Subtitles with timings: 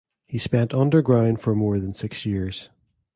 [0.25, 2.69] He spent underground for more than six years.